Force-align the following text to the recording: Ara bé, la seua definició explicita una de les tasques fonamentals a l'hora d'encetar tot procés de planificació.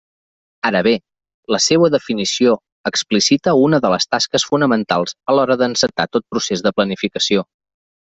Ara 0.67 0.79
bé, 0.85 0.91
la 1.55 1.57
seua 1.65 1.89
definició 1.95 2.53
explicita 2.91 3.53
una 3.65 3.79
de 3.83 3.91
les 3.95 4.09
tasques 4.15 4.47
fonamentals 4.53 5.13
a 5.33 5.37
l'hora 5.41 5.59
d'encetar 5.63 6.07
tot 6.17 6.27
procés 6.35 6.65
de 6.69 6.73
planificació. 6.81 7.45